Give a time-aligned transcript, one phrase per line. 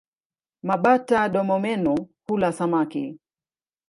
[0.67, 1.95] Mabata-domomeno
[2.25, 3.03] hula samaki.